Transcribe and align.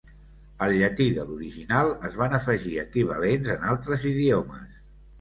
Al 0.67 0.71
llatí 0.79 1.07
de 1.17 1.25
l'original 1.27 1.93
es 2.11 2.19
van 2.23 2.35
afegir 2.41 2.75
equivalents 2.87 3.55
en 3.59 3.71
altres 3.79 4.11
idiomes. 4.17 4.85